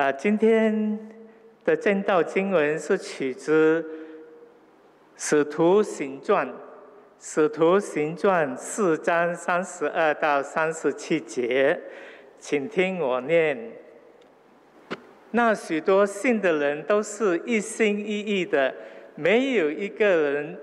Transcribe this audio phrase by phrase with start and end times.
[0.00, 0.98] 啊，今天
[1.62, 3.82] 的正道经文是取自
[5.14, 6.48] 《使徒行传》，
[7.20, 11.78] 《使徒行传》四章三十二到三十七节，
[12.38, 13.72] 请听我念。
[15.32, 18.74] 那许多信的人都是一心一意的，
[19.16, 20.58] 没有一个人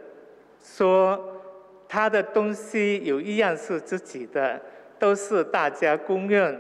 [0.64, 1.44] 说
[1.88, 4.60] 他的东西有一样是自己的，
[4.98, 6.60] 都是大家公认。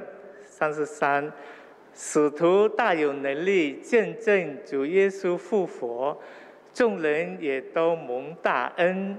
[0.49, 1.31] 三十三，
[1.99, 6.15] 使徒大有能力见证主耶稣复活，
[6.71, 9.17] 众人也都蒙大恩。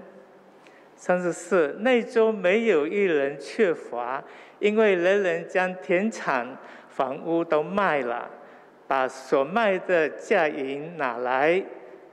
[0.94, 4.22] 三十四，内中没有一人缺乏，
[4.60, 6.56] 因为人人将田产、
[6.88, 8.30] 房屋都卖了。
[8.86, 11.62] 把所卖的价银拿来，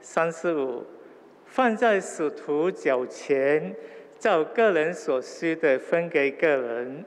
[0.00, 0.84] 三十五，
[1.46, 3.72] 放在使徒脚前，
[4.18, 7.04] 照个人所需的分给个人。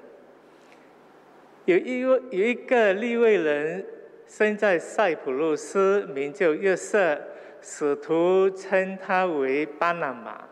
[1.70, 3.86] 有一位有一个利未人，
[4.26, 7.22] 生在塞浦路斯，名叫约瑟，
[7.62, 10.46] 使徒称他为巴拿马。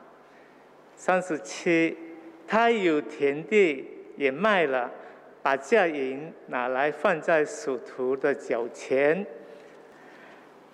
[0.95, 1.97] 三十七，
[2.45, 3.83] 他有田地，
[4.15, 4.91] 也卖了。
[5.41, 9.25] 把价银拿来放在属徒的脚前。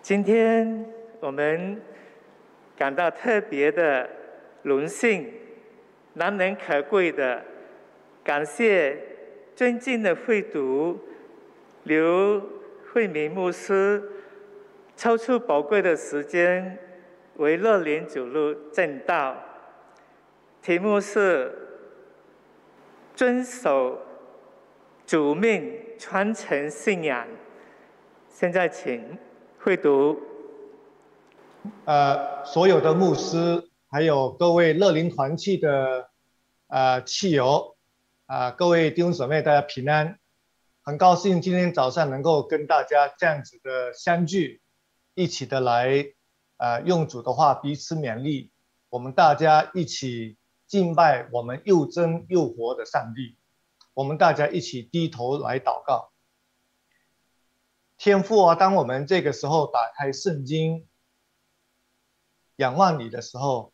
[0.02, 0.86] 今天
[1.22, 1.80] 我们
[2.76, 4.10] 感到特别的
[4.64, 5.32] 荣幸，
[6.16, 7.42] 难能可贵的
[8.26, 8.98] 感谢
[9.56, 11.00] 尊敬的会读
[11.84, 12.42] 刘
[12.92, 14.12] 慧明牧师
[14.96, 16.78] 抽出宝贵的时间
[17.36, 19.36] 为乐莲主路正道，
[20.62, 21.52] 题目是
[23.16, 24.00] 遵守。
[25.06, 27.28] 主命传承信仰。
[28.30, 29.18] 现在请
[29.60, 30.18] 会读。
[31.84, 36.10] 呃，所有的牧师，还有各位乐林团契的
[36.68, 37.73] 呃契友，
[38.26, 40.18] 啊，各位弟兄姊妹，大家平安。
[40.82, 44.62] 很高兴今天早上能够跟大家这样子的相聚，
[45.14, 46.06] 一起的来，
[46.56, 48.54] 呃，用主的话彼此勉励，
[48.88, 53.38] 我们大家一起敬拜我们又真又活的上帝。
[53.94, 56.14] 我们大家一起低头来祷告。
[57.98, 60.88] 天父啊，当我们这个时候打开圣经，
[62.56, 63.73] 仰望你的时候，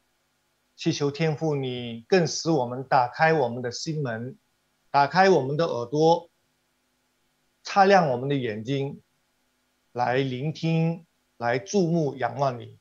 [0.80, 4.40] 祈求天父你更使我们打开我们的心门，
[4.90, 6.30] 打开我们的耳朵，
[7.64, 9.02] 擦亮我们的眼睛，
[9.92, 12.80] 来聆听，来注目仰望你。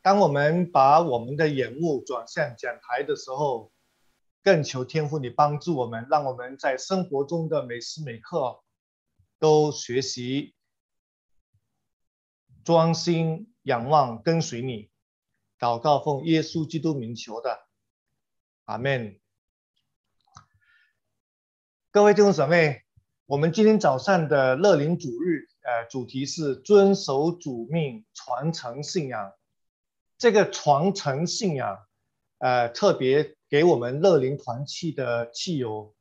[0.00, 3.70] 当我们把我们的眼目转向讲台的时候，
[4.42, 8.62] 更求天父你帮助我们，让我们在生活中的每时每刻
[9.38, 10.54] 都学习
[12.64, 14.88] 专心仰望跟随你。
[15.58, 17.66] 祷告奉耶稣基督名求的，
[18.64, 19.18] 阿门。
[21.90, 22.82] 各位弟兄姊妹，
[23.26, 29.32] 我们今天早上的乐灵主日，呃，主题是遵守主命，传承信仰。
[30.18, 31.86] 这个传承信仰，
[32.38, 33.34] 呃，特别。
[33.48, 35.94] 给我们乐灵团契的契友，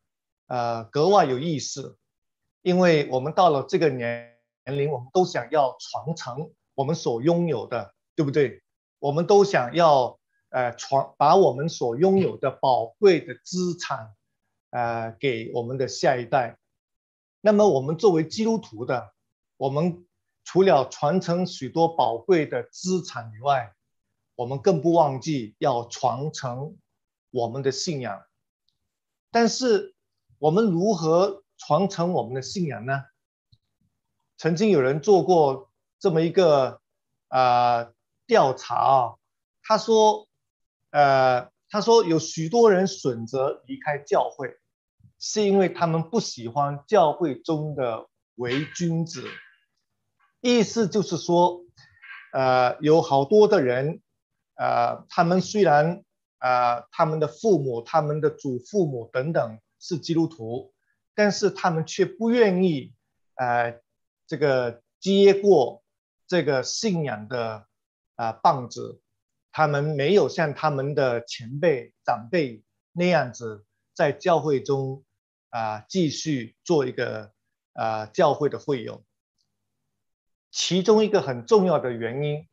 [0.47, 1.99] 呃，格外有意思，
[2.63, 4.35] 因为我们到了这个年
[4.66, 8.63] 年龄，我们都想要传承我们所拥有的，对不对？
[9.05, 10.17] 我们都想要，
[10.49, 14.16] 呃，传把我们所拥有的宝贵的资产，
[14.71, 16.57] 呃，给我们的下一代。
[17.39, 19.13] 那么，我们作为基督徒的，
[19.57, 20.07] 我们
[20.43, 23.75] 除了传承许多宝贵的资产以外，
[24.33, 26.75] 我们更不忘记要传承。
[27.29, 28.23] 我们的信仰，
[29.29, 29.93] 但是
[30.39, 33.03] 我们如何传承我们的信仰呢？
[34.37, 36.81] 曾经有人做过这么一个
[37.27, 37.91] 啊
[38.28, 39.16] 调查啊，
[39.63, 40.28] 他说，
[40.91, 44.58] 呃，他说有许多人选择离开教会，
[45.19, 49.24] 是因为他们不喜欢教会中的伪君子。
[50.41, 51.64] 意思就是说，
[52.34, 54.02] 呃，有好多的人，
[54.56, 56.03] 呃，他们虽然。
[56.38, 60.74] 呃，他们的父母、他们的祖父母等等是基督徒，
[61.16, 62.94] 但是他们却不愿意，
[63.34, 63.81] 呃，
[64.28, 65.82] 这个接过
[66.28, 67.66] 这个信仰的
[68.16, 69.02] 啊棒子，
[69.52, 75.03] 他们没有像他们的前辈、长辈那样子在教会中
[75.50, 77.32] 啊继续做一个
[77.73, 79.06] 啊教会的会友。
[80.52, 82.47] 其中一个很重要的原因，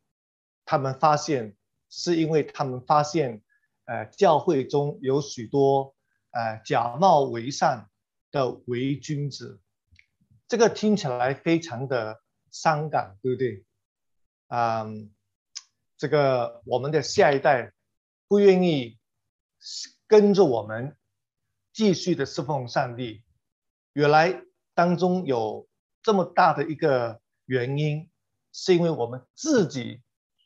[0.65, 1.57] 他们发现
[1.89, 3.43] 是因为他们发现。
[3.85, 5.97] 呃，教会中有许多
[6.31, 7.91] 呃假冒为善
[8.31, 9.61] 的伪君子，
[10.47, 12.23] 这个听起来非常的
[12.53, 13.65] 伤感，对不对？
[14.47, 15.13] 嗯，
[16.03, 17.73] 这个我们的下一代
[18.27, 18.99] 不愿意
[20.09, 20.97] 跟着我们
[21.73, 23.23] 继续的侍奉上帝，
[23.93, 24.43] 原来
[24.75, 25.69] 当中有
[26.03, 28.11] 这么大的一个原因，
[28.51, 30.03] 是因为我们自己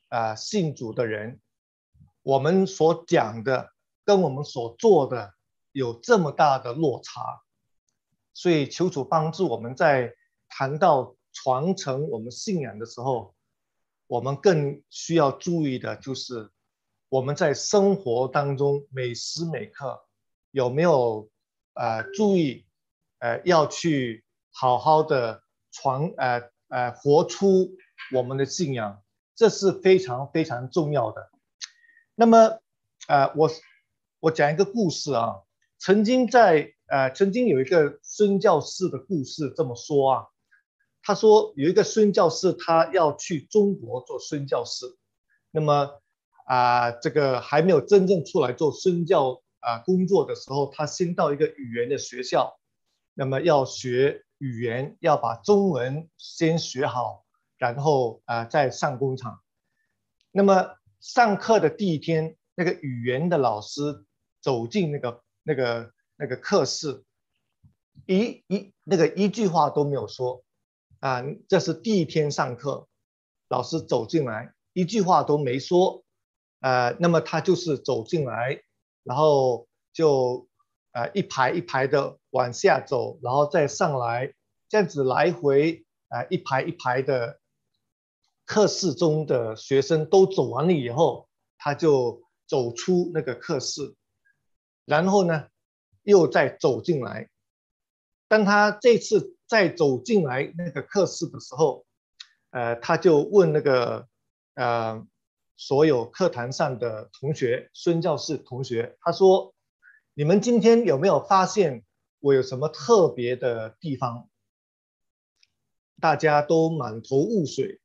[0.08, 1.41] 啊信主的人，
[2.23, 3.73] 我们所讲的
[4.05, 5.32] 跟我们所做的
[5.73, 7.41] 有这么大的落差，
[8.35, 10.12] 所以求主帮助我们在
[10.50, 13.35] 谈到传承我们信仰的时候，
[14.06, 16.50] 我们更需要注意的就是
[17.08, 20.06] 我们在生活当中每时每刻
[20.50, 21.29] 有没有
[21.75, 22.67] 呃注意
[23.19, 24.23] 呃要去。
[24.58, 27.76] 好好的传，呃呃，活出
[28.14, 29.03] 我们的信仰，
[29.35, 31.29] 这是非常非常重要的。
[32.14, 32.59] 那么，
[33.06, 33.50] 呃，我
[34.19, 35.43] 我讲一个故事啊。
[35.76, 40.26] 曾经在呃，曾经有一个孙教士的故事这么说啊。
[41.06, 44.87] 他说有一个孙教师，他要去中国做孙教师。
[45.53, 46.03] 那么
[46.47, 52.58] 啊，这个还没有真正出来做孙教啊工作的时候，他先到一个语言的学校，
[53.14, 54.25] 那么要学。
[54.38, 57.25] 语言要把中文先学好，
[57.56, 59.41] 然后啊再上工厂。
[60.31, 64.05] 那么上课的第一天，那个语言的老师
[64.43, 67.02] 走进那个那个那个课室，
[68.05, 70.44] 一一那个一句话都没有说
[71.01, 72.89] 啊，这是第一天上课，
[73.49, 76.05] 老师走进来一句话都没说，
[76.61, 78.63] 呃，那么他就是走进来，
[79.03, 80.49] 然后就。
[80.93, 84.33] 啊，一排一排的往下走，然后再上来，
[84.67, 87.39] 这样子来回啊，一排一排的
[88.47, 91.29] 课室中的学生都走完了以后，
[91.59, 93.95] 他就走出那个课室，
[94.87, 95.49] 然后呢，
[96.03, 97.29] 又再走进来。
[98.27, 101.85] 当他这次在走进来那个课室的时候，
[102.51, 104.09] 呃，他就问那个
[104.55, 105.07] 呃，
[105.57, 109.53] 所有课堂上的同学，孙教士同学，他说。
[110.19, 111.85] 你们今天有没有发现
[112.21, 114.31] 我有什么特别的地方？
[116.01, 117.83] 大家都满头雾水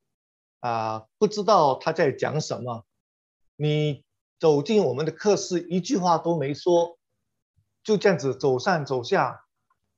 [0.61, 2.85] 啊，不知道他在讲什么。
[3.57, 4.05] 你
[4.39, 6.97] 走进我们的课室，一句话都没说，
[7.83, 9.43] 就这样子走上走下，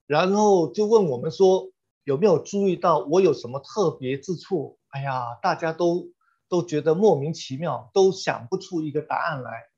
[0.07, 1.71] 然后就问我们说
[2.03, 4.77] 有没有注意到我有什么特别之处？
[4.89, 6.11] 哎呀，大家都
[6.49, 9.69] 都觉得莫名其妙，都想不出一个答案来。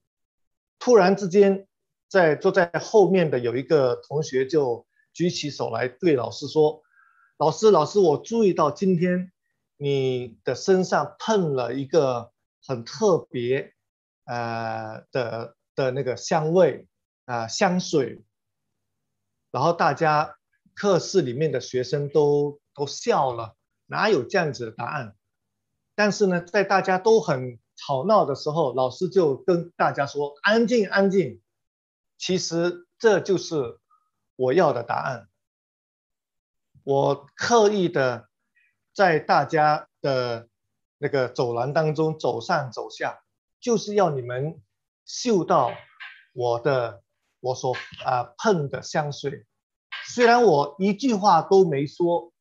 [0.79, 1.67] 突然之间。
[2.07, 6.83] 在坐在后面的有一个同学就举起手来对老师说
[7.35, 9.33] ：“老师，老师，我注意到今天
[9.75, 12.31] 你的身上喷了一个
[12.65, 13.73] 很特别
[14.25, 16.87] 呃的的那个香味
[17.25, 18.23] 啊香水。”
[19.55, 20.35] 然后大家
[20.73, 23.55] 课室里面的学生都都笑了，
[23.85, 25.15] 哪有这样子的答案？
[25.95, 31.41] 但是呢，在大家都很吵闹的时候，老师就跟大家说：“安静，安静。”
[32.19, 33.79] 其实这就是
[34.35, 35.29] 我要的答案。
[36.83, 38.27] 我刻意的
[38.93, 40.49] 在大家的
[40.97, 43.23] 那个走廊当中走上走下，
[43.61, 44.61] 就是要你们
[45.05, 45.71] 嗅到
[46.33, 47.03] 我的
[47.45, 49.45] 我所啊喷的香水。
[50.07, 52.33] 虽然我一句话都没说，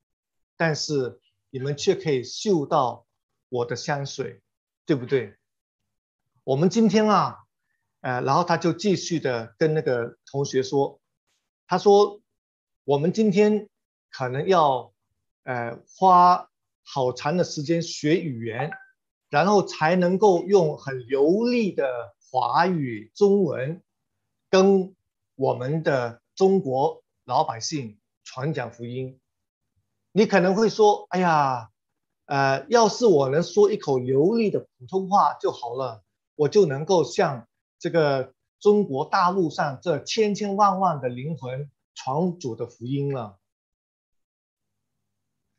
[0.56, 1.20] 但是
[1.50, 3.06] 你们却可以嗅到
[3.50, 4.40] 我的香水，
[4.86, 5.36] 对不对？
[6.42, 7.40] 我们今天啊。
[8.00, 11.00] 呃，然后他就继续的跟那个同学说，
[11.66, 12.20] 他说，
[12.84, 13.70] 我们今天
[14.10, 14.92] 可能要，
[15.44, 16.50] 呃，花
[16.82, 18.70] 好长的时间学语言，
[19.31, 23.82] 然后才能够用很流利的华语中文，
[24.55, 24.94] 跟
[25.34, 29.19] 我们的中国老百姓传讲福音。
[30.13, 31.73] 你可能会说，哎呀，
[32.27, 36.05] 呃，要是我能说一口流利的普通话就好了，
[36.37, 37.49] 我就能够像。
[37.81, 43.41] 这个中国大陆上这千千万万的灵魂传主的福音了，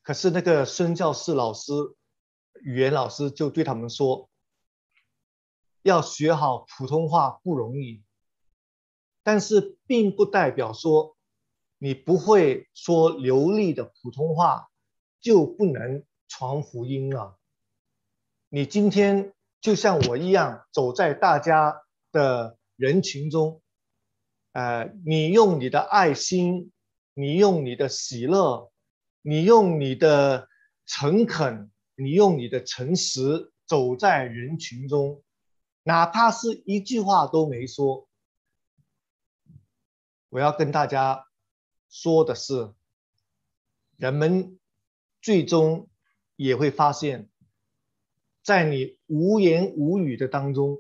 [0.04, 1.74] 可是那个孙教士老师、
[2.64, 4.30] 语言老师就对他们说
[5.84, 8.02] ：“要学好普通话不容易，
[9.26, 11.18] 但是并不代表说
[11.78, 14.70] 你不会说流利的普通话
[15.20, 17.38] 就不能传福音了。
[18.48, 21.82] 你今天就像我一样走在大家。”
[22.16, 23.62] 的人群中，
[24.54, 26.72] 呃，你用你的爱心，
[27.14, 28.72] 你用你的喜乐，
[29.22, 30.48] 你用你的
[30.86, 35.24] 诚恳，你用你的诚实，走在人群中，
[35.84, 38.08] 哪怕是一句话都没说。
[40.36, 41.30] 我要跟大家
[41.88, 42.74] 说的是，
[43.96, 44.60] 人们
[45.22, 45.88] 最终
[46.36, 47.30] 也会发现，
[48.44, 50.80] 在你无言无语的当中。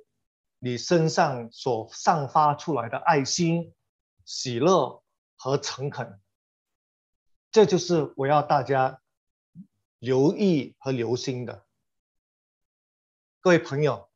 [0.60, 3.74] 你身上所散发出来的爱心、
[4.26, 5.04] 喜乐
[5.38, 6.20] 和诚恳，
[7.52, 9.00] 这就是我要大家
[10.00, 11.66] 留意和留心的。
[13.40, 14.10] 各位朋友，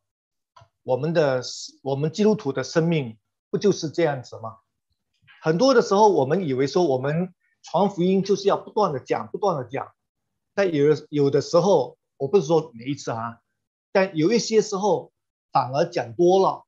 [0.83, 1.41] 我们的
[1.83, 3.17] 我们基督徒的生命
[3.49, 4.57] 不就是这样子吗？
[5.41, 9.91] 很多的时候，我们以为说我们传福音就是要不断的讲，不断的讲，
[10.53, 13.39] 但有有的时候，我不是说每一次啊，
[13.91, 15.11] 但有一些时候
[15.51, 16.65] 反而讲多了，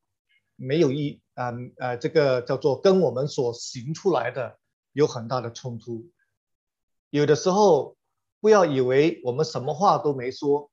[0.56, 4.58] 没有一啊呃这个叫做跟我们所行出来的
[4.94, 6.10] 有很大的冲突。
[7.10, 7.98] 有的时候
[8.40, 10.72] 不要以为我们什么话都没说，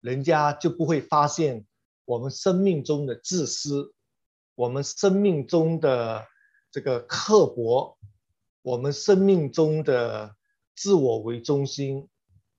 [0.00, 1.66] 人家就不会发现
[2.04, 3.92] 我们生命中的自私，
[4.54, 6.26] 我们生命中的。
[6.74, 7.96] 这个刻薄，
[8.62, 10.34] 我们生命中的
[10.74, 12.08] 自我为中心，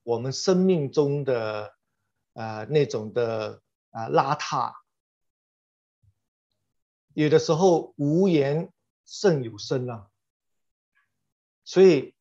[0.04, 1.76] 我们生命中的
[2.32, 4.74] 啊那种的啊邋遢，
[7.14, 8.72] 有的时候无言
[9.04, 10.08] 胜有声啊。
[11.66, 12.16] 所以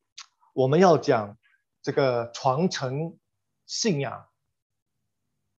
[0.51, 1.37] 我们要讲
[1.81, 3.17] 这个传承
[3.65, 4.27] 信仰，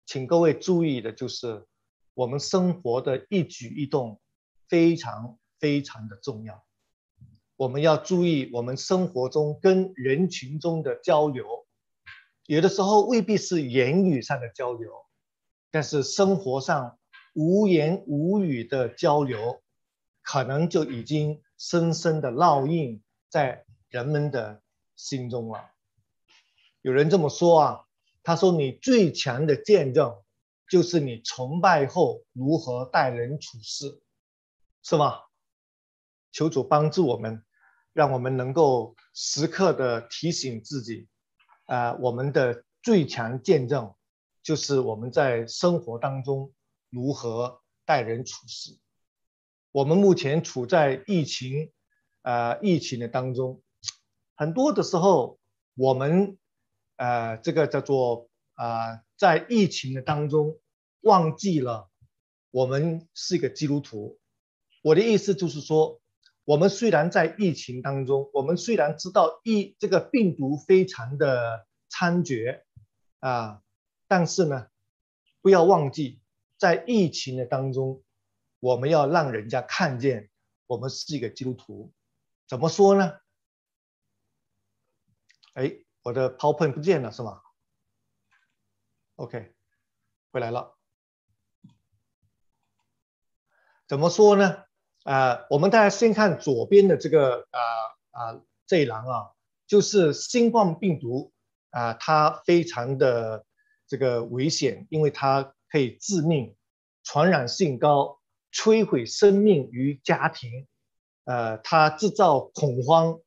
[0.05, 1.66] 请各位注意的就是
[2.12, 4.21] 我们生活的一举一动
[4.69, 5.38] 非常。
[5.59, 6.65] 非常的重要，
[7.57, 11.67] 我们要注意我们生活中跟人群中的交流，
[12.47, 14.93] 有的时候未必是言语上的交流，
[15.71, 16.99] 但是生活上
[17.35, 19.63] 无言无语的交流，
[20.23, 24.63] 可能就已经深深的烙印在人们的
[24.95, 25.71] 心中了。
[26.83, 27.81] 有人这么说啊，
[28.23, 30.17] 他说你最强的见证，
[30.69, 34.01] 就是你崇拜后如何待人处事，
[34.83, 35.21] 是吗？
[36.37, 37.43] 求主帮助我们，
[37.95, 41.09] 让我们能够时刻的提醒自己，
[41.64, 43.95] 啊，我们的最强见证
[44.43, 46.52] 就是我们在生活当中
[46.90, 48.78] 如何待人处事。
[49.73, 51.73] 我们目前处在疫情，
[52.21, 53.62] 啊，疫情的当中，
[54.35, 55.38] 很多的时候，
[55.75, 56.37] 我们，
[56.97, 60.61] 呃，这个叫做啊，在疫情的当中
[61.00, 61.88] 忘记了
[62.50, 64.19] 我们是一个基督徒。
[64.83, 65.99] 我的意思就是说。
[66.47, 72.62] 我们虽然在疫情当中，我们虽然知道疫这个病毒非常的猖獗
[73.19, 73.62] 啊，
[74.07, 74.69] 但是呢，
[75.43, 76.23] 不要忘记，
[76.57, 78.05] 在疫情的当中，
[78.61, 80.31] 我们要让人家看见
[80.69, 81.93] 我们是一个基督徒。
[82.47, 83.19] 怎么说呢？
[85.55, 87.43] 哎，我的 PowerPoint 不见了是吗
[89.17, 89.53] ？OK，
[90.31, 90.79] 回来了。
[93.88, 94.65] 怎么说呢？
[95.07, 97.61] 啊，我们大家先看左边的这个啊
[98.11, 99.31] 啊这一栏啊，
[99.69, 101.33] 就是新冠病毒
[101.71, 103.45] 啊，它非常的
[103.87, 106.57] 这个危险，因为它可以致命，
[107.05, 108.19] 传染性高，
[108.53, 110.67] 摧毁生命与家庭，
[111.25, 113.21] 呃，它制造恐慌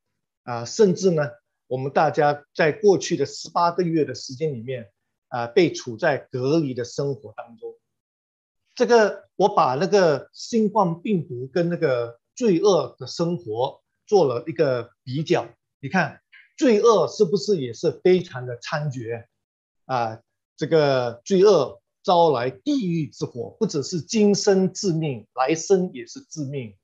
[0.44, 1.30] 啊，甚至呢，
[1.68, 4.92] 我们大家在过去的十八个月的时间里面
[5.30, 7.74] 啊，被处在隔离的生活当中。
[8.80, 15.50] 这个我把那个新冠病毒跟那个罪恶的生活做了一个比较，
[15.82, 16.22] 你看
[16.56, 19.26] 罪恶是不是也是非常的猖獗
[19.84, 20.22] 啊？
[20.56, 26.78] 这个罪恶招来地狱之火，不只是今生致命，来生也是致命。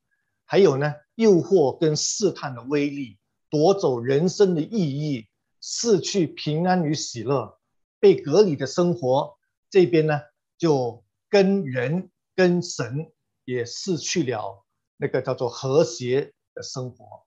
[0.44, 3.16] 还有呢，诱惑跟试探的威力，
[3.48, 5.28] 夺走人生的意义，
[5.62, 7.58] 失去平安与喜乐，
[7.98, 9.38] 被隔离的生活
[9.70, 10.20] 这边呢
[10.58, 11.05] 就。
[11.36, 13.12] 跟人跟神
[13.44, 14.64] 也失去了
[14.96, 17.26] 那个叫做和谐的生活，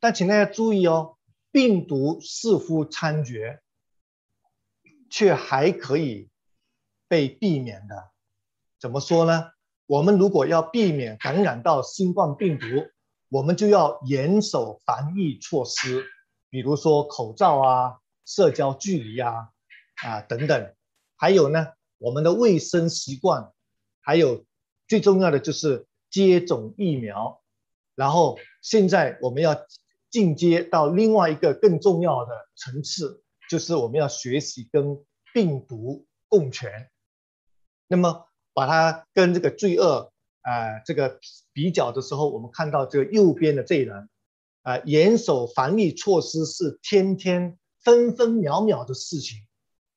[0.00, 1.16] 但请大家注意哦，
[1.52, 3.60] 病毒似乎猖獗，
[5.08, 6.30] 却还可以
[7.06, 8.10] 被避免的。
[8.80, 9.52] 怎么说呢？
[9.86, 12.66] 我们如果要避免感染到新冠病毒，
[13.28, 16.04] 我们就要严守防疫措施，
[16.50, 19.50] 比如说口罩啊、社交距离啊、
[20.02, 20.74] 啊等等，
[21.14, 21.68] 还有呢。
[21.98, 23.52] 我们的卫生习惯，
[24.00, 24.44] 还有
[24.86, 27.40] 最重要的就是接种疫苗。
[27.94, 29.56] 然后现在我们要
[30.10, 36.70] 进阶到另外一个更重要的层次，就是我们要学习跟病毒共存。
[37.86, 41.20] 那么把它跟这个罪恶啊这个
[41.52, 44.10] 比较的时候，我们看到这个右边的这一栏
[44.62, 49.38] 啊，严守防疫措施是天天分分秒秒的事情。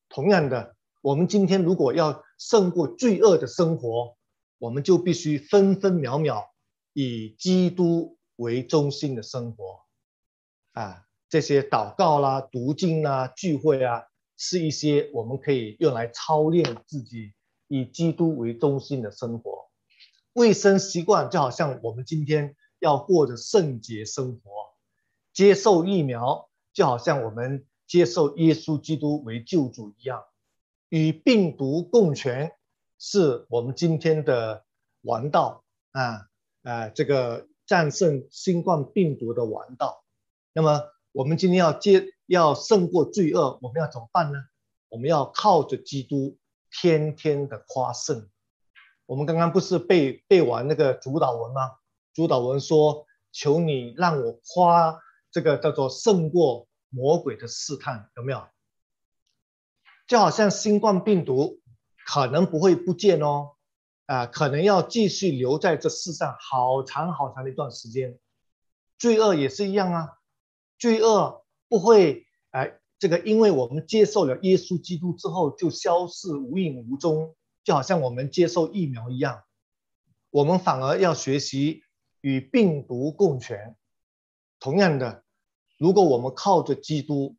[0.08, 0.77] 同样的。
[1.08, 4.18] 我们今天如果要胜过罪恶的生活，
[4.58, 6.54] 我们就必须分分秒秒
[6.92, 9.86] 以基督为中心的生活。
[10.74, 14.04] 啊，这些祷告啦、读经啦、聚会啊，
[14.36, 17.32] 是一些我们可以用来操练自己
[17.70, 19.70] 以基督为中心的生活。
[20.34, 24.42] 卫生习惯就好像我们今天要过着圣洁生活，
[25.34, 30.22] 接受疫苗就好像我们接受耶稣基督为救主一样，
[30.90, 32.52] 与病毒共存，
[32.98, 34.64] 是我们今天的
[35.02, 36.28] 王道啊！
[36.64, 40.04] 啊，这个战胜新冠病毒的王道。
[40.54, 44.40] 那么，我们今天要接要胜过罪恶，我们要怎么办呢？
[44.90, 46.38] 我们要靠着基督，
[46.72, 48.30] 天天的夸胜。
[49.06, 51.72] 我们刚刚不是背背完那个主导文吗？
[52.14, 55.00] 主导文说：“求你让我夸
[55.32, 58.42] 这个叫做胜过魔鬼的试探，有没有？”
[60.08, 61.60] 就好像新冠病毒
[62.06, 63.52] 可能不会不见哦，
[64.06, 68.18] 啊，可能要继续留在这世上好长好长的一段时间。
[68.98, 70.10] 罪恶也是一样啊，
[70.80, 77.36] 罪恶不会哎，这个因为我们接受了耶稣基督之后就消失无影无踪。
[77.64, 79.44] 就好像我们接受疫苗一样，
[80.30, 81.84] 我们反而要学习
[82.22, 83.76] 与病毒共存。
[84.58, 85.26] 同样的，
[85.78, 87.36] 如果我们靠着基督，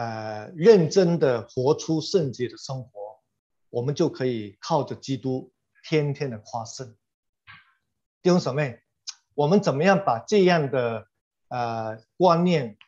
[0.00, 3.20] 呃，认真的活出圣洁的生活，
[3.68, 5.52] 我们就可以靠着基督
[5.84, 6.96] 天天的夸胜。
[8.22, 8.80] 弟兄姊妹，
[9.34, 11.06] 我们怎么样把这样的
[11.48, 12.78] 呃观念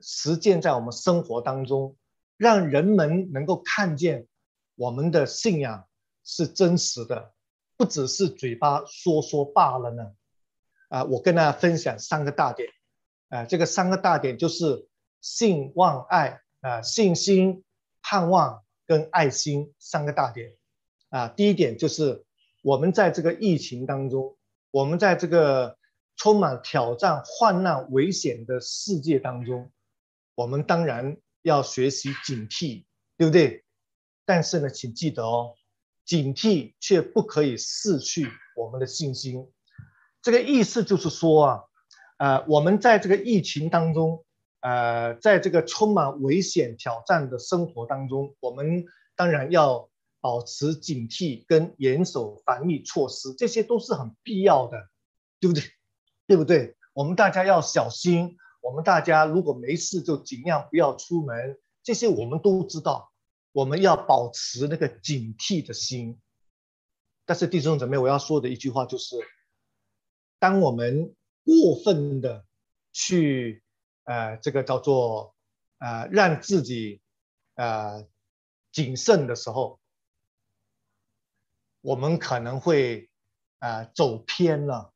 [0.00, 1.96] 实践在我们生活当中，
[2.36, 4.28] 让人们能够看见？
[4.76, 5.88] 我们的信仰
[6.22, 7.34] 是真实的，
[7.76, 10.12] 不只是嘴巴说说罢了呢。
[10.90, 12.68] 啊，我跟大家分享三个大点。
[13.30, 14.88] 啊，这个三个大点就是
[15.20, 17.62] 信望爱啊，信心、
[18.00, 20.56] 盼望跟爱心三个大点。
[21.10, 22.24] 啊，第一点就是
[22.62, 24.38] 我们在这个疫情当中，
[24.70, 25.76] 我们在这个
[26.16, 29.70] 充满挑战、患难、危险的世界当中，
[30.34, 32.86] 我们当然要学习警惕，
[33.18, 33.64] 对不对？
[34.24, 35.54] 但是呢，请记得哦，
[36.04, 39.50] 警惕却不可以失去我们的信心。
[40.22, 41.60] 这个意思就是说啊，
[42.18, 44.24] 呃，我们在这个疫情当中，
[44.62, 49.90] 呃，在这个充满危险挑战的生活当中，我们当然要
[50.20, 54.88] 保持警惕跟严守防疫措施，这些都是很必要的，
[55.40, 55.62] 对不对？
[56.26, 56.76] 对不对？
[56.94, 63.12] 我们大家要小心，我们大家如果没事就尽量不要出门，这些我们都知道。
[63.50, 66.18] 我们要保持那个警惕的心，
[67.26, 69.16] 但是弟兄姊妹，我要说的一句话就是：
[70.38, 72.46] 当我们过分的
[72.94, 73.62] 去，
[74.04, 75.34] 呃，这个叫做，
[75.78, 77.00] 呃，让自己，
[77.54, 78.06] 呃，
[78.72, 79.80] 谨慎的时候，
[81.80, 83.10] 我们可能会，
[83.58, 84.92] 呃，走偏了，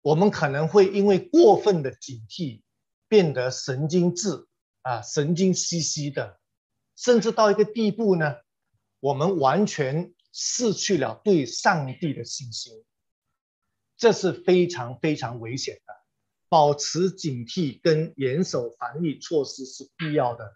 [0.00, 2.62] 我们可能会因为过分的警惕，
[3.08, 4.46] 变得神经质，
[4.82, 6.38] 啊，神经兮兮的。
[6.94, 8.36] 甚至到一个地步呢，
[9.00, 12.84] 我们完全失去了对上帝的信心，
[13.96, 16.01] 这是非常非常危险的。
[16.52, 20.52] 保持警惕跟严守防疫措施是必要的，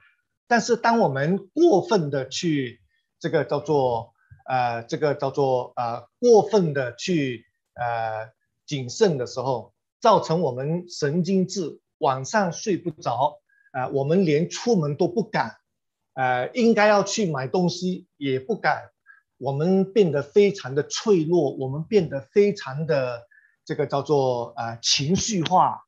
[0.47, 2.83] 但是当我们过分的去
[3.19, 4.13] 这个叫做
[4.45, 8.31] 呃这个叫做呃过分的去呃
[8.67, 13.39] 谨慎的时候，造成我们神经质，晚上睡不着，
[13.73, 15.57] 啊，我们连出门都不敢。
[16.13, 18.91] 呃，应该要去买东西也不敢，
[19.39, 23.27] 我们变得非常的脆弱，我们变得非常的
[23.65, 25.86] 这个叫做呃情绪化，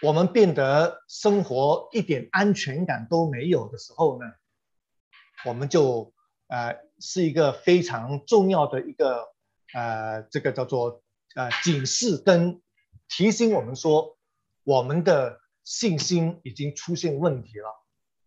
[0.00, 4.26] 我们变得生活一点安全感都没有的时候呢，
[5.44, 6.12] 我们就
[6.46, 9.26] 呃是一个非常重要的一个
[9.74, 11.02] 呃这个叫做
[11.34, 12.60] 呃警示灯，
[13.08, 14.16] 提醒我们说
[14.62, 17.66] 我们的信心已经出现问题了。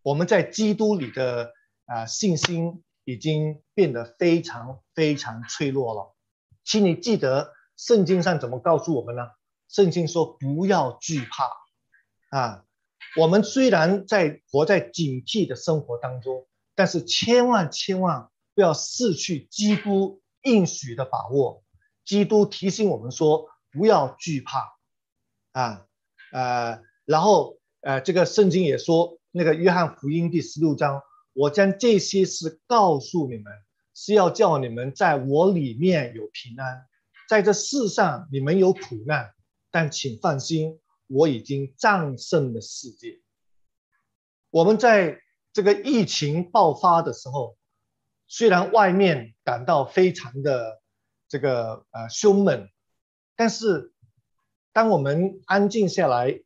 [0.01, 1.53] 我们在基督里的
[1.85, 6.15] 啊信心已经变得非常非常脆弱了，
[6.65, 9.21] 请你记得圣经上怎么告诉我们呢？
[9.69, 11.60] 圣经说不要惧怕
[12.31, 12.65] 啊！
[13.15, 21.63] 我们虽然在活在警惕的生活当中，但是千万千万不要失去基督应许的把握。
[22.03, 24.73] 基督提醒我们说不要惧怕
[25.51, 25.85] 啊
[26.33, 29.19] 呃，然后呃这个圣经也说。
[29.33, 33.45] 那个约翰福音第十六章，我将这些事告诉你们，
[33.93, 36.85] 是要叫你们在我里面有平安。
[37.29, 39.31] 在这世上你们有苦难，
[39.71, 40.81] 但请放心，
[41.11, 43.19] 我已经战胜了世界。
[44.49, 45.21] 我们在
[45.53, 47.57] 这个疫情爆发的时候，
[48.27, 50.81] 虽然外面感到非常的
[51.27, 52.69] 这个呃凶猛，
[53.35, 53.93] 但是
[54.73, 56.41] 当我们安静下来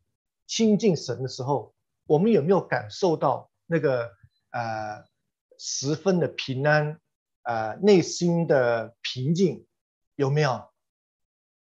[0.47, 1.73] 亲近神的时候，
[2.07, 4.11] 我们有没有感受到那个
[4.51, 5.05] 呃
[5.57, 6.99] 十分的平安，
[7.43, 9.65] 呃内心的平静
[10.15, 10.69] 有没有？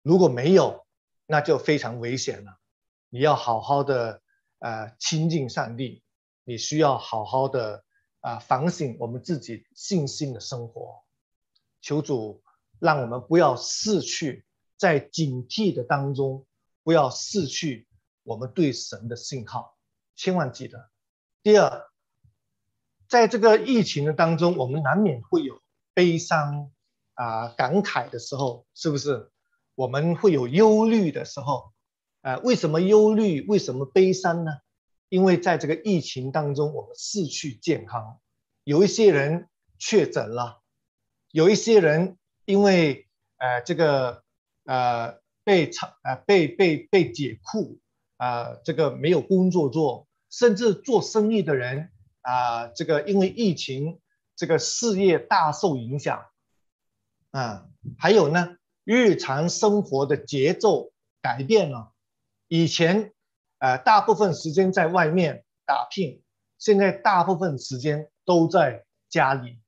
[0.02, 0.86] 如果没有，
[1.26, 2.59] 那就非常危险了。
[3.10, 4.22] 你要好好的
[4.60, 6.04] 呃亲近上帝，
[6.44, 7.84] 你需要好好的
[8.22, 11.04] 啊反省我们自己信心的生活。
[11.82, 12.44] 求主
[12.80, 14.46] 让我们不要失去
[14.78, 16.46] 在警惕的当中，
[16.84, 17.88] 不要失去
[18.24, 19.78] 我们对神的信号。
[20.16, 20.90] 千万记得，
[21.42, 21.90] 第二，
[23.08, 25.62] 在这个疫情的当中，我们难免会有
[25.94, 26.72] 悲伤
[27.14, 29.32] 啊、感慨的时候，是不是？
[29.76, 31.72] 我们会有忧虑的时候，
[32.22, 33.46] 啊，为什么忧虑？
[33.48, 34.52] 为什么悲伤呢？
[35.10, 38.20] 因为在这个疫情当中，我们失去健康，
[38.64, 40.62] 有一些人确诊了，
[41.32, 44.24] 有一些人因为呃这个
[44.66, 47.80] 呃被长呃被被被解雇
[48.18, 50.08] 啊，这个没有工作做。
[50.32, 51.90] 甚至做生意的人
[52.22, 54.00] 啊，这个因为疫情，
[54.36, 56.24] 这个事业大受影响
[57.32, 57.66] 啊。
[57.98, 60.92] 还有呢，日常生活的节奏
[61.24, 61.94] 改变了。
[62.50, 63.14] 以前，
[63.60, 66.24] 呃，大部分时间在外面打拼，
[66.58, 69.60] 现在大部分时间都在家里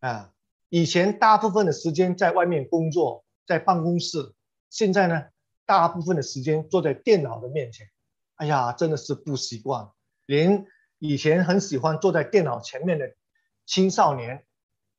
[0.00, 0.32] 啊。
[0.68, 4.34] 以前大部分的时间在外面工作，在办公室，
[4.68, 5.24] 现在呢，
[5.64, 7.88] 大部分的时间坐在电脑的面前。
[8.36, 9.90] 哎呀，真的是不习惯。
[10.26, 10.66] 连
[10.98, 13.14] 以前很喜欢坐在电脑前面的
[13.64, 14.44] 青少年，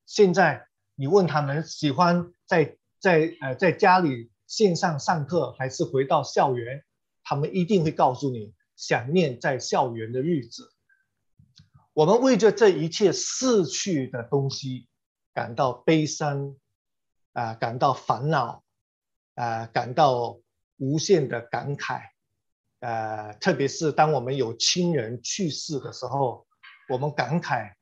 [0.06, 6.84] 现在你问他们喜欢在在呃在家里线上上课还是回到校园，
[7.24, 10.72] 他们一定会告诉你想念在校园的日子。
[11.92, 14.88] 我们为着这一切逝去的东西
[15.34, 16.56] 感到悲伤，
[17.32, 18.64] 啊，感到烦恼，
[19.34, 20.40] 啊，感到
[20.78, 22.00] 无限的感慨。
[22.80, 26.46] 呃，特别是当我们有亲人去世的时候，
[26.88, 27.74] 我们感慨，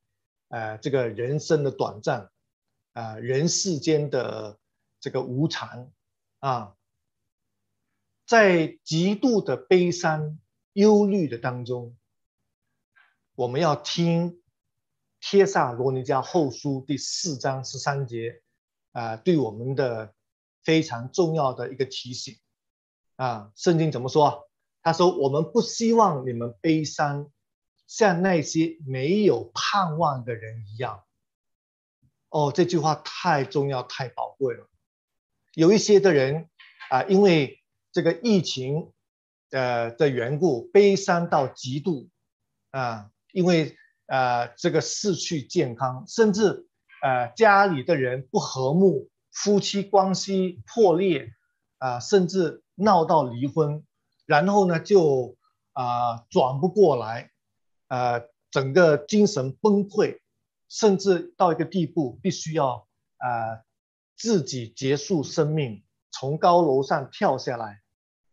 [0.48, 2.28] 呃，这个人生的短暂，
[2.92, 4.58] 啊，人世间的
[5.00, 5.90] 这个无常，
[6.40, 6.74] 啊，
[8.30, 10.38] 在极度的悲伤、
[10.74, 11.96] 忧虑的当中，
[13.34, 14.34] 我们要听
[15.18, 18.40] 《帖萨罗尼迦后书》第四章十三节，
[18.92, 20.14] 啊，对我们的
[20.62, 22.38] 非常重要的一个提醒，
[23.16, 24.48] 啊，圣经怎么说？
[24.80, 27.32] 他说：“我们不希望你们悲伤，
[27.88, 31.02] 像那些没有盼望的人一样。”
[32.30, 34.70] 哦，这句话太重要、太宝贵了。
[35.54, 36.48] 有一些的人
[36.90, 37.59] 啊，因为
[37.92, 38.92] 这个疫情
[39.50, 42.08] 呃的缘故，悲伤到极度
[42.70, 43.76] 啊，因为
[44.06, 46.66] 呃这个失去健康，甚至
[47.02, 51.32] 呃家里的人不和睦，夫妻关系破裂
[51.78, 53.84] 啊，甚至闹到离婚。
[54.26, 55.36] 然后呢，就
[55.72, 57.32] 啊转不过来，
[57.88, 60.20] 呃，整个精神崩溃，
[60.68, 63.64] 甚至到一个地步，必须要啊
[64.16, 67.80] 自己结束生命，从高楼上跳下来。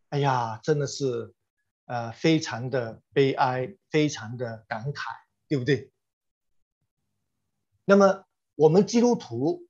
[0.10, 1.34] 哎呀，真的是
[1.86, 5.02] 呃非常的悲哀，非常的感慨，
[5.48, 5.92] 对不对？
[7.86, 8.24] 那么
[8.56, 9.68] 我们基督徒，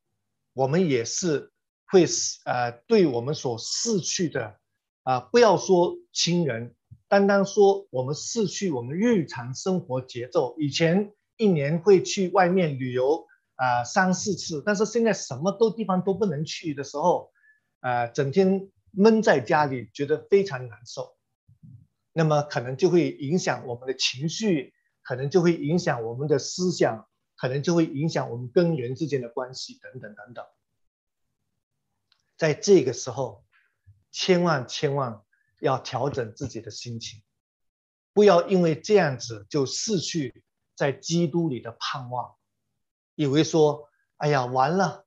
[0.54, 1.52] 我们也是
[1.88, 2.06] 会
[2.46, 4.60] 呃对我们所逝去的。
[5.04, 6.76] 啊，不要说亲人，
[7.08, 10.54] 单单说我们逝去我们日常生活节奏。
[10.60, 17.32] 以前一年会去外面旅游啊三四次，但是现在什么都地方都不能去的时候，
[17.88, 21.16] 啊，整天闷在家里，觉得非常难受。
[22.12, 30.46] 那么可能就会影响我们的情绪，可能就会影响我们的思想，可能就会影响我们跟人之间的关系等等等等。
[32.36, 33.44] 在这个时候。
[34.10, 35.22] 千万千万
[35.60, 37.22] 要调整自己的心情，
[38.14, 40.44] 不要因为这样子就失去
[40.76, 42.36] 在基督里的盼望，
[43.14, 45.06] 以为说：“哎呀，完了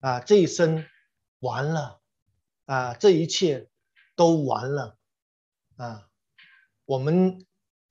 [0.00, 0.86] 啊，这一生
[1.40, 1.97] 完了
[2.68, 3.68] 啊，这一切
[4.14, 4.98] 都完了
[5.76, 6.06] 啊。”
[6.84, 7.44] 我们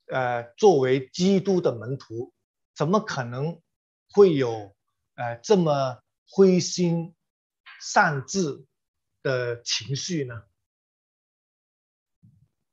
[0.06, 2.32] 呃，作为基督的门徒，
[2.76, 3.62] 怎么可能
[4.12, 4.76] 会有
[5.16, 7.16] 呃这么灰心
[7.82, 8.64] 丧志？
[9.24, 10.44] 的情绪呢？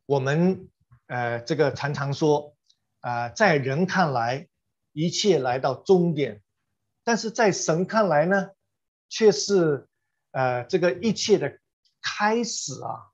[0.07, 0.71] 我们
[1.07, 2.55] 呃，这个常常说
[3.01, 4.47] 啊，在人看来
[4.93, 6.45] 一切来到终点，
[7.03, 8.51] 但是在神看来呢，
[9.09, 9.89] 却是
[10.31, 11.59] 呃这个一切的
[12.05, 13.11] 开始啊，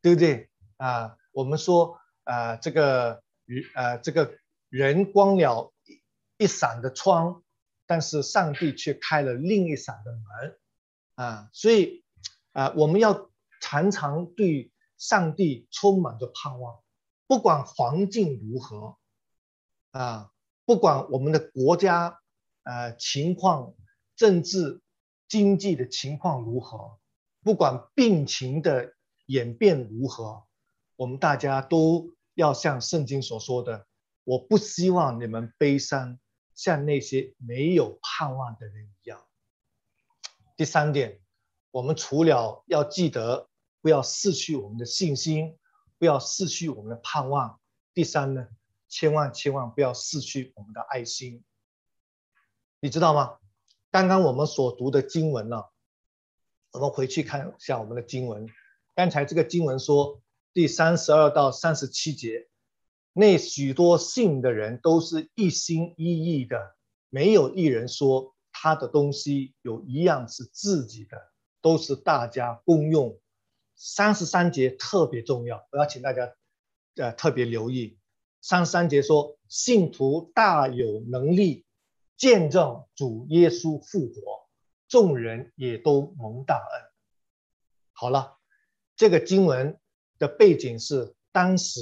[0.00, 0.48] 对不对
[0.78, 1.16] 啊？
[1.32, 3.22] 我们说啊，这个
[3.74, 4.38] 呃这个
[4.70, 7.44] 人关了一一扇的窗，
[7.86, 10.58] 但是上帝却开了另一扇的门
[11.14, 12.02] 啊，所以。
[12.56, 16.82] 啊，我们要常常对上帝充满着盼望，
[17.26, 18.96] 不管环境如何，
[19.90, 20.32] 啊，
[20.64, 22.18] 不管我们的国家
[22.62, 23.74] 呃情况、
[24.16, 24.80] 政治、
[25.28, 26.98] 经济的情况如何，
[27.46, 30.42] 不管病情的演变如何，
[30.96, 33.86] 我们大家都要像圣经所说的，
[34.24, 36.18] 我不希望你们悲伤，
[36.56, 39.24] 像那些没有盼望的人一样。
[40.56, 41.20] 第三点，
[41.70, 43.48] 我们除了要记得
[43.80, 45.56] 不要失去我们的信心，
[45.98, 47.60] 不要失去我们的盼望，
[47.94, 48.48] 第三呢，
[48.88, 51.44] 千万千万不要失去我们的爱心。
[52.80, 53.38] 你知道吗？
[53.92, 55.62] 刚刚我们所读的经文呢，
[56.76, 58.46] 我们回去看一下我们的经文。
[58.94, 60.20] 刚才这个经文说，
[60.52, 62.48] 第三十二到三十七节，
[63.14, 66.76] 那许多信的人都是一心一意的，
[67.08, 71.16] 没有一人说他的东西有一样是自己的，
[71.62, 73.18] 都是大家公用。
[73.74, 76.34] 三十三节特别重要，我要请大家
[76.96, 77.98] 呃特别留意。
[78.42, 81.64] 三十三节说，信徒大有能力。
[82.18, 84.45] 见证主耶稣复活，
[84.88, 86.82] 众人也都蒙大恩。
[87.92, 88.38] 好了，
[88.96, 89.78] 这个经文
[90.18, 91.80] 的背景是当时，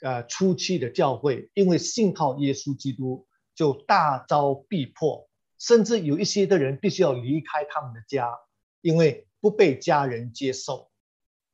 [0.00, 5.28] 呃，初期的教会因为信靠耶稣基督，就大遭逼迫，
[5.58, 8.38] 甚至有一些的人必须要离开他们的家，
[8.80, 10.90] 因为不被家人接受。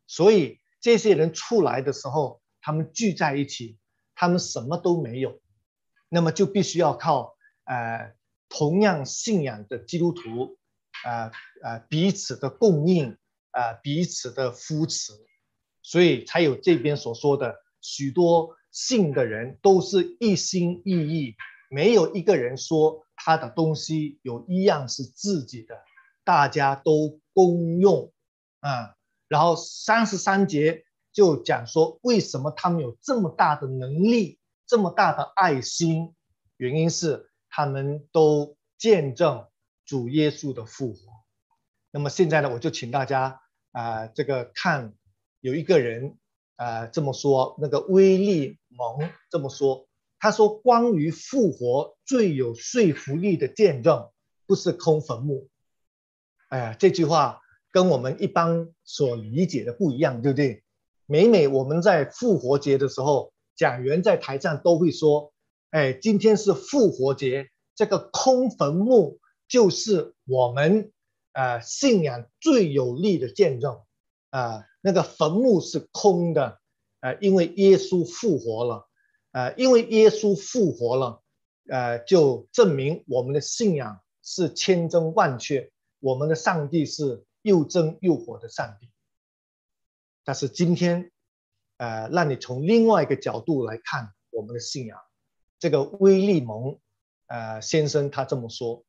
[0.07, 3.79] 所以这些人出来的时候，他们聚在一起，
[4.15, 5.41] 他们什么都没有，
[6.09, 7.37] 那么就必须要靠。
[7.65, 8.15] 呃，
[8.49, 10.57] 同样信仰的基督徒，
[11.05, 11.31] 呃
[11.63, 13.17] 呃，彼此的供应，
[13.51, 15.13] 呃，彼此的扶持，
[15.83, 21.35] 所以才有这边所说的许多信的人都是一心一意，
[21.71, 25.83] 没有一个人说他的东西有一样是自己的，
[26.25, 28.13] 大家都公用
[28.61, 28.95] 啊。
[29.29, 36.15] 然后三十三节就讲说，为什么他们有这么大的能力，这么大的爱心，
[36.57, 37.29] 原因是。
[37.57, 39.47] 他们都见证
[39.87, 40.99] 主耶稣的复活。
[41.91, 43.41] 那么现在呢，我就请大家
[43.73, 44.93] 啊，这个看
[45.41, 46.19] 有一个人
[46.57, 49.89] 啊这么说，那个威利蒙这么说，
[50.19, 54.11] 他说：“关于复活最有说服力的见证，
[54.47, 55.49] 不是空坟墓。”
[56.51, 57.41] 哎呀，这句话
[57.73, 60.63] 跟我们一般所理解的不一样，对不对？
[61.07, 65.33] 每每我们在复活节的时候，讲员在台上都会说。
[65.71, 70.93] 哎，今天是复活节，这个空坟墓就是我们
[71.33, 73.83] 呃信仰最有力的见证
[74.31, 74.65] 啊。
[74.81, 76.61] 那个坟墓是空的，
[77.01, 78.89] 呃，因为耶稣复活了，
[79.33, 81.23] 呃，因为耶稣复活了，
[81.69, 88.89] 呃，就证明我们的信仰是千真万确，我们的上帝是又真又活的上帝。
[90.25, 91.11] 但是今天，
[91.77, 94.99] 呃，让你从另外一个角度来看我们的信仰。
[95.59, 96.79] 这个威利蒙，
[97.27, 98.85] 呃，先生他这么说：，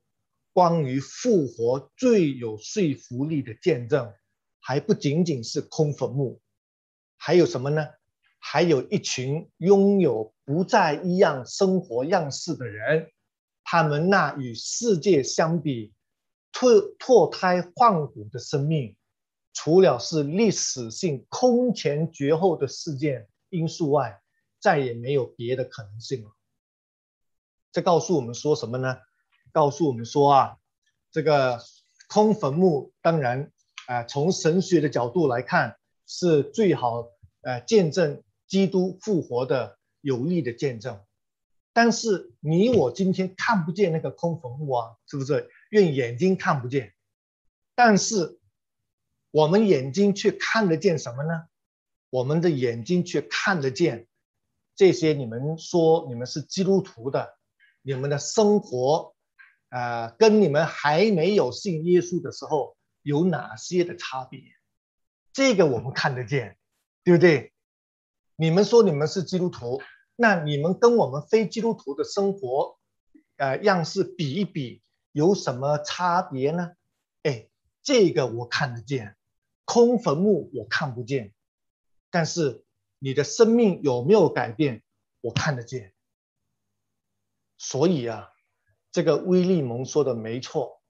[0.53, 4.13] 关于复活最有说服力的见证，
[4.59, 6.41] 还不仅仅是空坟墓，
[7.15, 7.87] 还有什么呢？
[8.39, 13.11] 还有一群拥有不再一样生活样式的人，
[13.63, 15.93] 他们那与世界相比，
[16.51, 18.95] 脱脱胎换骨的生命，
[19.53, 24.21] 除了是历史性空前绝后的事件因素外，
[24.59, 26.36] 再也没有别的可能性了。
[27.77, 28.97] 这告诉我们说什么呢？
[29.51, 30.57] 告诉我们说啊，
[31.11, 31.59] 这个
[32.09, 33.51] 空坟墓当然
[33.85, 37.05] 啊，从神学的角度来看是最好
[37.41, 40.99] 呃见证基督复活的有力的见证。
[41.71, 45.47] 但是你我今天看不见那个空坟墓啊，是不是？
[45.69, 46.95] 用眼睛看不见。
[47.75, 48.39] 但是
[49.29, 51.43] 我们眼睛却看得见什么呢？
[52.09, 54.07] 我们的眼睛却看得见
[54.75, 57.36] 这些你们说你们是基督徒的。
[57.81, 59.15] 你们的生活，
[59.69, 64.41] 啊，跟你们还没有信耶稣的时候有哪些的差别？
[65.33, 66.57] 这个我们看得见，
[67.03, 67.53] 对不对？
[68.35, 69.81] 你们说你们是基督徒，
[70.15, 72.77] 那你们跟我们非基督徒的生活，
[73.37, 76.71] 呃，样式比一比，有什么差别呢？
[77.23, 77.47] 哎，
[77.83, 79.15] 这个我看得见，
[79.65, 81.33] 空坟墓我看不见，
[82.09, 82.63] 但是
[82.99, 84.83] 你的生命有没有改变，
[85.21, 85.93] 我看得见。
[87.57, 88.29] 所以啊，
[88.91, 90.81] 这个威利蒙说的没错，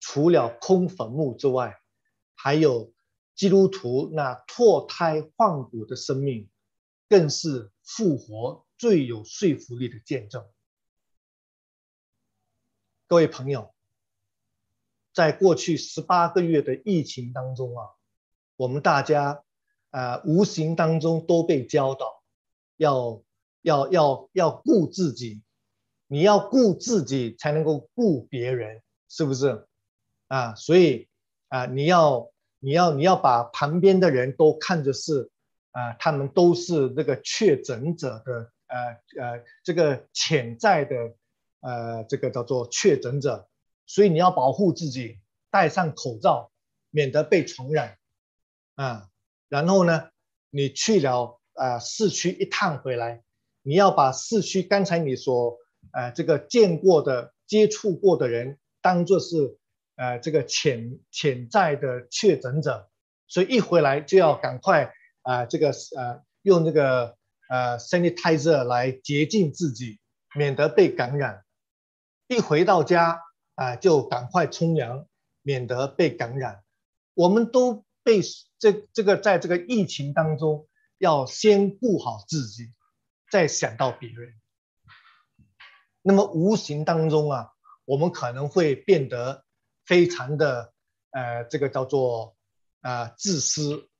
[0.00, 1.80] 除了空坟墓之外，
[2.34, 2.92] 还有
[3.34, 6.50] 基督徒那脱胎换骨的生命，
[7.08, 10.44] 更是复活最有说服力的见证。
[13.06, 13.72] 各位朋友，
[15.14, 17.86] 在过去十八个月的疫情当中啊，
[18.56, 19.44] 我们大家
[19.90, 22.22] 啊，无形当中都被教导，
[22.76, 23.22] 要
[23.62, 25.42] 要要要顾自己。
[26.08, 29.66] 你要顾自己，才能够顾别人，是不是？
[30.26, 31.08] 啊，所以
[31.48, 35.30] 啊，你要你要你要把旁边的人都看着是
[35.70, 40.96] 啊，他们都是那个确诊者的呃呃这个潜在的
[41.60, 43.46] 呃这个叫做确诊者，
[43.86, 45.18] 所以你要保护自己，
[45.50, 46.50] 戴上口罩，
[46.90, 47.98] 免得被传染
[48.74, 49.08] 啊。
[49.48, 50.08] 然后呢，
[50.50, 53.22] 你去了啊市区一趟回来，
[53.62, 55.58] 你要把市区刚才你所
[55.92, 59.58] 呃这个见过的、接触过的人当做是
[59.96, 62.88] 呃这个潜潜在的确诊者，
[63.26, 67.16] 所以一回来就要赶快啊这个呃用这个
[67.48, 69.98] 呃 sanitizer 来洁净自己，
[70.34, 71.44] 免得被感染。
[72.26, 73.20] 一回到家
[73.54, 75.06] 啊就赶快冲凉，
[75.42, 76.62] 免得被感染。
[77.14, 77.84] 我们都。
[78.04, 78.22] 被
[78.58, 82.72] 这这个在这个疫情当中，要先顾好自己，
[83.30, 84.32] 再想到别人。
[86.08, 87.52] 那么无形当中啊，
[87.84, 89.44] 我们可能会变得
[89.84, 90.72] 非常的
[91.10, 92.34] 呃，这个叫做
[92.80, 93.90] 啊自私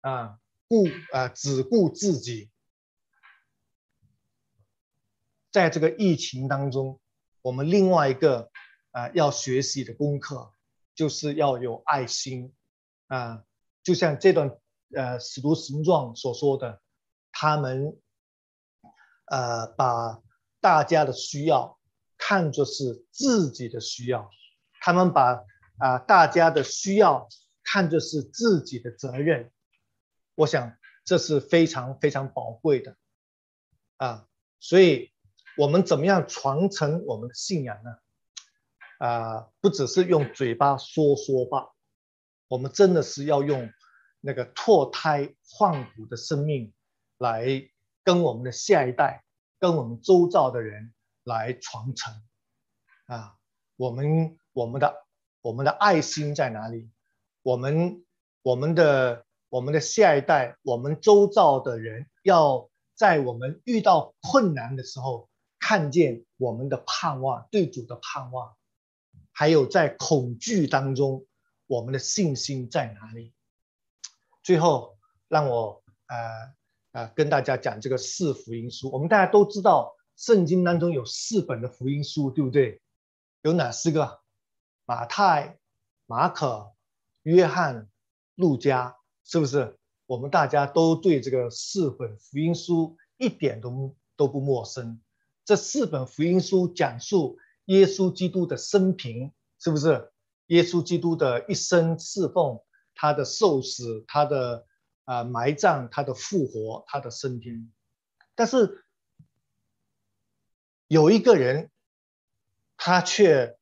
[0.00, 2.52] 啊，顾啊只顾自己。
[5.50, 7.00] 在这个疫情当中，
[7.42, 8.52] 我们另外一个
[8.92, 10.52] 啊要学习的功课，
[10.94, 12.54] 就是要有爱心
[13.08, 13.42] 啊。
[13.82, 14.56] 就像这段
[14.94, 16.80] 呃使徒行状所说的，
[17.32, 17.98] 他们
[19.24, 20.22] 呃把
[20.66, 21.78] 大家的需要
[22.18, 24.28] 看作是自己的需要，
[24.80, 25.44] 他们把
[25.78, 27.28] 啊大家的需要
[27.62, 29.52] 看作是自己的责任。
[30.34, 32.96] 我想这是非常非常宝贵的
[33.98, 34.26] 啊，
[34.58, 35.12] 所以
[35.56, 37.98] 我们怎么样传承我们的信仰呢？
[38.98, 41.76] 啊，不只是用嘴巴说说吧。
[42.48, 43.72] 我们真的是要用
[44.20, 46.74] 那个脱胎换骨的生命，
[47.18, 47.70] 来
[48.02, 49.22] 跟我们的下一代、
[49.58, 50.92] 跟我们周遭的人
[51.24, 52.14] 来传承
[53.06, 53.36] 啊！
[53.76, 55.04] 我们我们的
[55.42, 56.90] 我们的爱心在哪里？
[57.42, 58.04] 我们
[58.42, 68.56] 我们的我们的下一代、我们周遭的人，要在我们遇到困难的时候，看见我们的盼望，对主的盼望，
[69.32, 71.26] 还有在恐惧当中。
[71.68, 73.34] 我们的信心在哪里？
[74.44, 76.54] 最后，让我呃
[76.96, 78.90] 啊跟大家讲这个四福音书。
[78.90, 82.80] 我们大家都知道，圣经当中有四本的福音书，对不对？
[83.42, 84.20] 有哪四个？
[84.86, 85.58] 马太、
[86.06, 86.72] 马可、
[87.22, 87.90] 约翰、
[88.34, 89.76] 路加，是不是？
[90.06, 94.98] 我们大家都对这个四本福音书一点都都不陌生。
[95.44, 100.10] 这四本福音书讲述耶稣基督的生平，是不是？
[100.46, 102.62] 耶稣基督的一生侍奉，
[102.94, 104.64] 他的受死，他的
[105.06, 107.72] 啊埋葬，他的复活，他的升天。
[108.34, 108.84] 但是
[110.86, 111.70] 有一个人，
[112.76, 113.56] 他却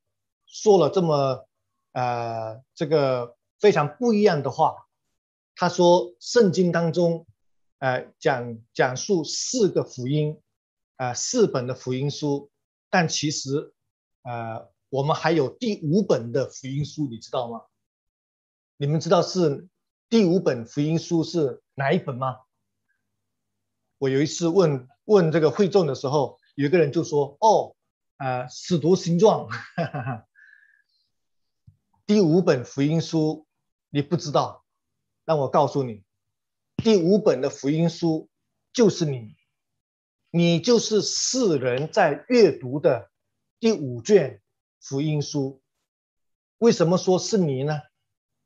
[0.45, 1.47] 说了这么
[1.93, 4.89] 呃这个非常不一样的话。
[5.55, 7.25] 他说，圣经当中，
[7.79, 10.41] 呃讲讲述四个福音，
[10.97, 12.51] 啊四本的福音书，
[12.89, 13.73] 但其实，
[14.23, 14.69] 呃。
[14.89, 17.63] 我们还有第五本的福音书，你知道吗？
[18.77, 19.67] 你们知道是
[20.09, 22.39] 第五本福音书是哪一本吗？
[23.97, 27.75] 我有一次问问这个会众的时候，有一个人就说：“哦，
[28.17, 29.49] 呃，使徒行状，
[32.05, 33.47] 第五本福音书
[33.89, 34.63] 你不知道？
[35.25, 36.03] 让我告诉你，
[36.77, 38.29] 第五本的福音书
[38.73, 39.35] 就是你，
[40.29, 43.09] 你就是世人在阅读的
[43.59, 44.41] 第五卷。”
[44.79, 45.63] 福音书，
[46.59, 47.81] 为什么说是你呢？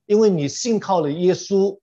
[0.10, 1.80] 因为你信靠了耶稣，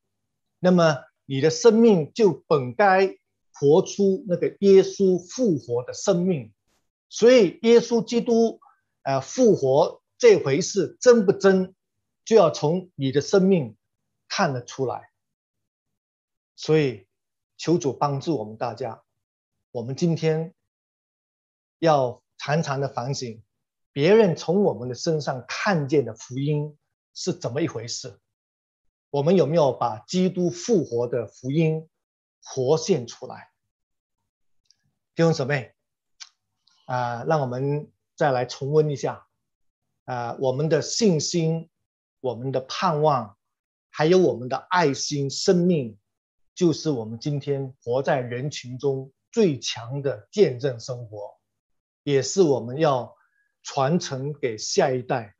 [0.58, 3.16] 那么你的生命就本该
[3.54, 6.52] 活出那个耶稣复活的生命。
[7.08, 8.58] 所以，耶稣基督
[9.04, 11.76] 呃复活这回事真不真，
[12.24, 13.76] 就要从你的生命
[14.26, 15.10] 看得出来。
[16.56, 17.06] 所以，
[17.56, 19.04] 求主帮助我们大家，
[19.70, 20.52] 我们今天
[21.78, 23.40] 要常常的反省。
[23.92, 26.76] 别人从我们的身上看见的福音
[27.16, 28.20] 是怎么一回事？
[29.10, 31.88] 我们有没有把基督复活的福音
[32.40, 33.50] 活现出来？
[35.14, 35.74] 弟兄姊妹，
[36.84, 39.26] 啊，让我们再来重温一下
[40.04, 41.68] 啊，我们的信心、
[42.20, 43.36] 我们的盼望，
[43.90, 45.98] 还有我们的爱心、生命，
[46.54, 51.40] 就是我们今天活在人群中最强的见证生活，
[52.04, 53.16] 也是我们要。
[53.68, 55.34] 传承给下一代，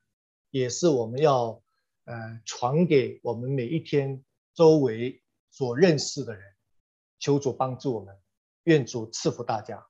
[0.51, 1.63] 也是我们要
[2.07, 6.57] 呃传给我们每一天周围所认识的人。
[7.19, 8.15] 求主帮助我们，
[8.65, 9.87] 愿主赐福大家，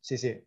[0.00, 0.46] 谢谢。